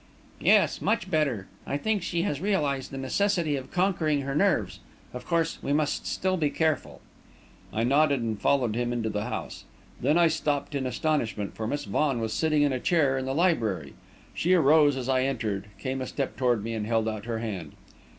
"Yes, 0.39 0.81
much 0.81 1.11
better. 1.11 1.45
I 1.67 1.77
think 1.77 2.01
she 2.01 2.23
has 2.23 2.41
realised 2.41 2.89
the 2.89 2.97
necessity 2.97 3.55
of 3.55 3.69
conquering 3.69 4.21
her 4.21 4.33
nerves. 4.33 4.79
Of 5.13 5.27
course, 5.27 5.59
we 5.61 5.73
must 5.73 6.07
still 6.07 6.37
be 6.37 6.49
careful." 6.49 7.01
I 7.71 7.83
nodded, 7.83 8.19
and 8.19 8.41
followed 8.41 8.75
him 8.75 8.91
into 8.93 9.11
the 9.11 9.25
house. 9.25 9.65
Then 10.01 10.17
I 10.17 10.27
stopped 10.27 10.73
in 10.73 10.87
astonishment, 10.87 11.53
for 11.53 11.67
Miss 11.67 11.85
Vaughan 11.85 12.19
was 12.19 12.33
sitting 12.33 12.63
in 12.63 12.73
a 12.73 12.79
chair 12.79 13.15
in 13.15 13.25
the 13.27 13.35
library. 13.35 13.93
She 14.33 14.55
rose 14.55 14.97
as 14.97 15.07
I 15.07 15.21
entered, 15.21 15.67
came 15.77 16.01
a 16.01 16.07
step 16.07 16.35
toward 16.35 16.63
me 16.63 16.73
and 16.73 16.87
held 16.87 17.07
out 17.07 17.25
her 17.25 17.37
hand. 17.37 17.73